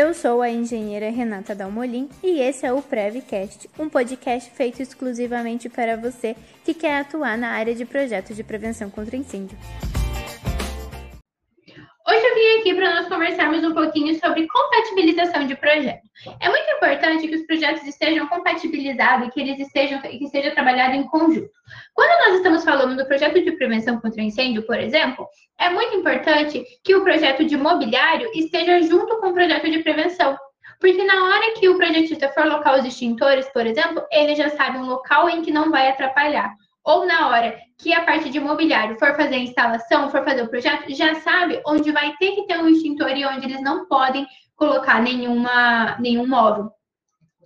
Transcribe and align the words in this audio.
Eu 0.00 0.14
sou 0.14 0.40
a 0.40 0.48
engenheira 0.48 1.10
Renata 1.10 1.54
Dalmolin 1.54 2.08
e 2.22 2.40
esse 2.40 2.64
é 2.64 2.72
o 2.72 2.80
Prevcast, 2.80 3.68
um 3.78 3.86
podcast 3.86 4.50
feito 4.52 4.80
exclusivamente 4.80 5.68
para 5.68 5.94
você 5.94 6.34
que 6.64 6.72
quer 6.72 7.00
atuar 7.00 7.36
na 7.36 7.50
área 7.50 7.74
de 7.74 7.84
projetos 7.84 8.34
de 8.34 8.42
prevenção 8.42 8.88
contra 8.88 9.14
incêndio. 9.14 9.58
Hoje 12.08 12.24
eu 12.24 12.34
vim 12.34 12.60
aqui 12.60 12.74
para 12.74 12.94
nós 12.94 13.08
conversarmos 13.08 13.62
um 13.62 13.74
pouquinho 13.74 14.18
sobre 14.18 14.48
compatibilização 14.48 15.46
de 15.46 15.54
projeto. 15.54 16.08
É 16.40 16.48
muito 16.48 16.70
importante 16.70 17.28
que 17.28 17.36
os 17.36 17.44
projetos 17.44 17.86
estejam 17.86 18.26
compatibilizados 18.26 19.28
e 19.28 19.30
que 19.30 19.40
eles 19.42 19.60
estejam 19.60 20.00
que 20.00 20.26
seja 20.28 20.52
trabalhado 20.52 20.94
em 20.94 21.06
conjunto. 21.08 21.59
Quando 21.94 22.26
nós 22.26 22.36
estamos 22.36 22.64
falando 22.64 22.96
do 22.96 23.06
projeto 23.06 23.42
de 23.42 23.52
prevenção 23.52 24.00
contra 24.00 24.22
incêndio, 24.22 24.66
por 24.66 24.78
exemplo, 24.78 25.26
é 25.58 25.70
muito 25.70 25.96
importante 25.96 26.64
que 26.84 26.94
o 26.94 27.02
projeto 27.02 27.44
de 27.44 27.56
mobiliário 27.56 28.30
esteja 28.34 28.80
junto 28.82 29.18
com 29.18 29.28
o 29.28 29.34
projeto 29.34 29.70
de 29.70 29.80
prevenção. 29.80 30.36
Porque 30.80 31.04
na 31.04 31.24
hora 31.24 31.54
que 31.58 31.68
o 31.68 31.76
projetista 31.76 32.28
for 32.30 32.46
locar 32.46 32.78
os 32.78 32.86
extintores, 32.86 33.46
por 33.52 33.66
exemplo, 33.66 34.02
ele 34.10 34.34
já 34.34 34.48
sabe 34.50 34.78
um 34.78 34.86
local 34.86 35.28
em 35.28 35.42
que 35.42 35.52
não 35.52 35.70
vai 35.70 35.88
atrapalhar 35.88 36.54
ou 36.84 37.06
na 37.06 37.28
hora 37.28 37.58
que 37.78 37.92
a 37.92 38.04
parte 38.04 38.30
de 38.30 38.38
imobiliário 38.38 38.98
for 38.98 39.14
fazer 39.14 39.36
a 39.36 39.38
instalação, 39.38 40.10
for 40.10 40.24
fazer 40.24 40.42
o 40.42 40.48
projeto, 40.48 40.92
já 40.94 41.14
sabe 41.16 41.60
onde 41.66 41.92
vai 41.92 42.14
ter 42.16 42.32
que 42.32 42.46
ter 42.46 42.58
um 42.58 42.68
extintor 42.68 43.10
e 43.10 43.24
onde 43.24 43.46
eles 43.46 43.62
não 43.62 43.86
podem 43.86 44.26
colocar 44.56 45.00
nenhuma, 45.00 45.96
nenhum 45.98 46.26
móvel. 46.26 46.70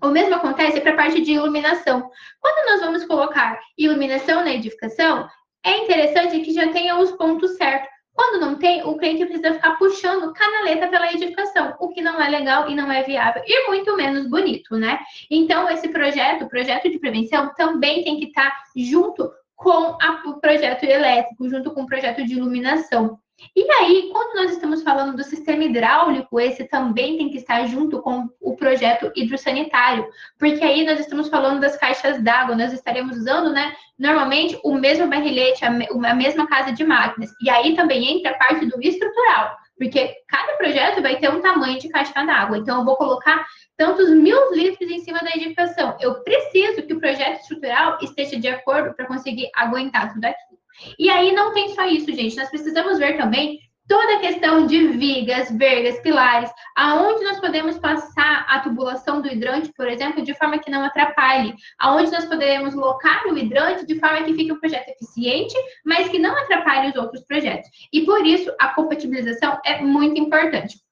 O 0.03 0.09
mesmo 0.09 0.35
acontece 0.35 0.81
para 0.81 0.93
a 0.93 0.97
parte 0.97 1.21
de 1.21 1.33
iluminação. 1.33 2.11
Quando 2.41 2.67
nós 2.67 2.81
vamos 2.81 3.05
colocar 3.05 3.59
iluminação 3.79 4.45
na 4.45 4.53
edificação, 4.53 5.29
é 5.65 5.79
interessante 5.79 6.41
que 6.41 6.53
já 6.53 6.71
tenha 6.73 6.99
os 6.99 7.13
pontos 7.13 7.57
certos. 7.57 7.89
Quando 8.15 8.41
não 8.41 8.57
tem, 8.57 8.83
o 8.85 8.97
cliente 8.97 9.27
precisa 9.27 9.55
ficar 9.55 9.77
puxando 9.77 10.33
canaleta 10.33 10.87
pela 10.87 11.13
edificação, 11.13 11.75
o 11.81 11.89
que 11.89 12.01
não 12.01 12.21
é 12.23 12.29
legal 12.29 12.71
e 12.71 12.75
não 12.75 12.91
é 12.91 13.03
viável, 13.03 13.43
e 13.45 13.67
muito 13.67 13.97
menos 13.97 14.29
bonito, 14.29 14.77
né? 14.77 15.01
Então, 15.29 15.69
esse 15.69 15.89
projeto, 15.89 16.45
o 16.45 16.49
projeto 16.49 16.89
de 16.89 16.99
prevenção, 17.01 17.53
também 17.55 18.05
tem 18.05 18.17
que 18.19 18.27
estar 18.27 18.57
junto 18.77 19.29
com 19.57 19.99
a, 20.01 20.23
o 20.27 20.41
projeto 20.41 20.85
elétrico, 20.85 21.49
junto 21.49 21.73
com 21.73 21.83
o 21.83 21.87
projeto 21.87 22.25
de 22.25 22.35
iluminação. 22.35 23.19
E 23.55 23.71
aí, 23.73 24.11
quando 24.13 24.37
nós 24.37 24.53
estamos 24.53 24.83
falando 24.83 25.17
do 25.17 25.25
sistema 25.25 25.65
hidráulico, 25.65 26.41
esse 26.41 26.65
também 26.65 27.17
tem 27.17 27.31
que 27.31 27.39
estar 27.39 27.67
junto 27.67 28.01
com 28.01 28.29
o 28.41 28.57
projeto 28.57 29.13
hidrossanitário, 29.15 30.07
porque 30.39 30.65
aí 30.65 30.85
nós 30.85 31.01
estamos 31.01 31.29
falando 31.29 31.61
das 31.61 31.77
caixas 31.77 32.23
d'água, 32.23 32.55
nós 32.55 32.73
estaremos 32.73 33.17
usando, 33.17 33.53
né, 33.53 33.75
normalmente 33.99 34.59
o 34.63 34.75
mesmo 34.75 35.09
barrilhete, 35.09 35.65
a, 35.65 35.71
mesma 35.71 36.47
casa 36.47 36.73
de 36.73 36.85
máquinas. 36.85 37.33
E 37.41 37.51
aí 37.51 37.75
também 37.75 38.19
entra 38.19 38.31
a 38.31 38.39
parte 38.39 38.67
do 38.67 38.81
estrutural, 38.81 39.57
porque 39.77 40.15
cada 40.29 40.57
projeto 40.57 41.03
vai 41.03 41.19
ter 41.19 41.31
um 41.31 41.41
tamanho 41.41 41.79
de 41.79 41.89
caixa 41.89 42.25
d'água. 42.25 42.59
Então, 42.59 42.79
eu 42.79 42.85
vou 42.85 42.97
colocar 42.97 43.45
tantos 43.77 44.11
mil 44.11 44.53
litros 44.53 44.91
em 44.91 45.01
cima 45.01 45.19
da 45.19 45.31
edificação. 45.31 45.97
Eu 46.01 46.23
preciso 46.23 46.83
que 46.83 46.95
o 46.95 47.01
projeto 47.01 47.41
estrutural 47.41 47.99
esteja 48.01 48.39
de 48.39 48.49
acordo 48.49 48.95
para 48.95 49.07
conseguir 49.07 49.51
aguentar 49.55 50.13
tudo 50.13 50.25
aquilo. 50.25 50.54
E 50.99 51.09
aí 51.11 51.33
não 51.33 51.53
tem 51.53 51.75
só 51.75 51.87
isso, 51.87 52.13
gente. 52.13 52.37
Nós 52.37 52.51
precisamos 52.51 52.99
ver 52.99 53.17
também 53.17 53.59
toda 53.89 54.17
a 54.17 54.21
questão 54.21 54.67
de 54.67 54.89
vigas, 54.89 55.51
vergas, 55.51 56.01
pilares, 56.01 56.51
aonde 56.77 57.23
nós 57.25 57.39
podemos 57.39 57.79
passar 57.79 58.47
a 58.49 58.61
tubulação 58.61 59.21
do 59.21 59.29
hidrante, 59.29 59.73
por 59.77 59.87
exemplo, 59.89 60.23
de 60.23 60.35
forma 60.35 60.59
que 60.59 60.71
não 60.71 60.85
atrapalhe, 60.85 61.55
aonde 61.79 62.11
nós 62.11 62.25
poderemos 62.25 62.75
locar 62.75 63.27
o 63.27 63.37
hidrante 63.37 63.87
de 63.87 63.99
forma 63.99 64.23
que 64.23 64.35
fique 64.35 64.53
um 64.53 64.59
projeto 64.59 64.89
eficiente, 64.89 65.55
mas 65.85 66.09
que 66.09 66.19
não 66.19 66.37
atrapalhe 66.37 66.91
os 66.91 66.97
outros 66.97 67.23
projetos. 67.25 67.69
E 67.93 68.03
por 68.05 68.27
isso 68.27 68.51
a 68.59 68.69
compatibilização 68.69 69.59
é 69.65 69.83
muito 69.83 70.19
importante. 70.19 70.84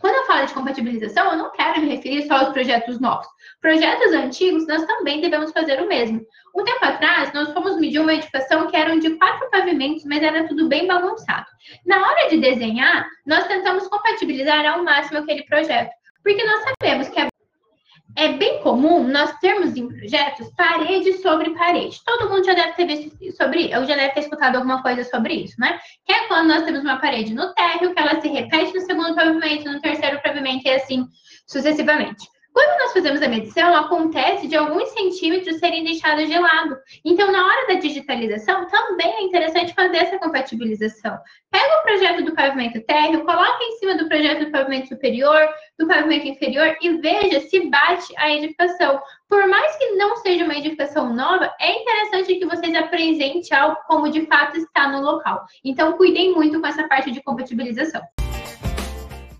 Quando 0.00 0.14
eu 0.14 0.26
falo 0.26 0.46
de 0.46 0.54
compatibilização, 0.54 1.30
eu 1.30 1.36
não 1.36 1.52
quero 1.52 1.80
me 1.80 1.94
referir 1.94 2.26
só 2.26 2.38
aos 2.38 2.48
projetos 2.48 2.98
novos. 2.98 3.28
Projetos 3.60 4.12
antigos, 4.12 4.66
nós 4.66 4.84
também 4.86 5.20
devemos 5.20 5.52
fazer 5.52 5.80
o 5.80 5.86
mesmo. 5.86 6.20
Um 6.56 6.64
tempo 6.64 6.84
atrás, 6.84 7.32
nós 7.34 7.52
fomos 7.52 7.78
medir 7.78 8.00
uma 8.00 8.14
edificação 8.14 8.66
que 8.66 8.76
eram 8.76 8.98
de 8.98 9.10
quatro 9.10 9.50
pavimentos, 9.50 10.04
mas 10.06 10.22
era 10.22 10.48
tudo 10.48 10.68
bem 10.68 10.86
bagunçado. 10.86 11.46
Na 11.86 12.00
hora 12.00 12.30
de 12.30 12.38
desenhar, 12.38 13.06
nós 13.26 13.46
tentamos 13.46 13.86
compatibilizar 13.88 14.64
ao 14.66 14.82
máximo 14.82 15.18
aquele 15.18 15.42
projeto, 15.44 15.90
porque 16.24 16.42
nós 16.44 16.64
sabemos 16.64 17.08
que 17.10 17.20
a 17.20 17.29
é 18.16 18.32
bem 18.32 18.60
comum 18.62 19.06
nós 19.06 19.32
termos 19.38 19.76
em 19.76 19.88
projetos 19.88 20.50
parede 20.56 21.14
sobre 21.14 21.50
parede. 21.50 22.00
Todo 22.04 22.28
mundo 22.28 22.44
já 22.44 22.54
deve 22.54 22.72
ter 22.72 22.86
visto 22.86 23.36
sobre, 23.36 23.74
ou 23.76 23.84
já 23.84 23.94
deve 23.94 24.14
ter 24.14 24.20
escutado 24.20 24.56
alguma 24.56 24.82
coisa 24.82 25.04
sobre 25.04 25.34
isso, 25.34 25.54
né? 25.58 25.78
Que 26.04 26.12
é 26.12 26.26
quando 26.26 26.48
nós 26.48 26.64
temos 26.64 26.82
uma 26.82 26.98
parede 26.98 27.34
no 27.34 27.52
térreo, 27.54 27.94
que 27.94 28.00
ela 28.00 28.20
se 28.20 28.28
repete 28.28 28.74
no 28.74 28.80
segundo 28.80 29.14
pavimento, 29.14 29.70
no 29.70 29.80
terceiro 29.80 30.20
pavimento 30.22 30.66
e 30.66 30.70
assim 30.70 31.06
sucessivamente. 31.46 32.26
Quando 32.52 32.80
nós 32.80 32.92
fazemos 32.92 33.22
a 33.22 33.28
medição, 33.28 33.74
acontece 33.76 34.48
de 34.48 34.56
alguns 34.56 34.88
centímetros 34.90 35.58
serem 35.58 35.84
deixados 35.84 36.28
de 36.28 36.36
lado. 36.36 36.76
Então, 37.04 37.30
na 37.30 37.46
hora 37.46 37.68
da 37.68 37.74
digitalização, 37.74 38.66
também 38.66 39.08
é 39.08 39.22
interessante 39.22 39.72
fazer 39.72 39.98
essa 39.98 40.18
compatibilização. 40.18 41.16
Pega 41.50 41.78
o 41.78 41.82
projeto 41.82 42.24
do 42.24 42.34
pavimento 42.34 42.80
térreo, 42.82 43.24
coloca 43.24 43.62
em 43.62 43.78
cima 43.78 43.96
do 43.96 44.08
projeto 44.08 44.46
do 44.46 44.50
pavimento 44.50 44.88
superior, 44.88 45.48
do 45.78 45.86
pavimento 45.86 46.26
inferior 46.26 46.76
e 46.80 46.96
veja 46.96 47.40
se 47.40 47.68
bate 47.68 48.12
a 48.18 48.30
edificação. 48.30 49.00
Por 49.28 49.46
mais 49.46 49.76
que 49.76 49.92
não 49.92 50.16
seja 50.16 50.44
uma 50.44 50.54
edificação 50.54 51.14
nova, 51.14 51.54
é 51.60 51.82
interessante 51.82 52.34
que 52.34 52.46
vocês 52.46 52.74
apresentem 52.74 53.56
algo 53.56 53.76
como 53.86 54.10
de 54.10 54.26
fato 54.26 54.56
está 54.56 54.88
no 54.88 55.00
local. 55.00 55.44
Então, 55.64 55.92
cuidem 55.92 56.32
muito 56.34 56.60
com 56.60 56.66
essa 56.66 56.88
parte 56.88 57.12
de 57.12 57.22
compatibilização. 57.22 58.02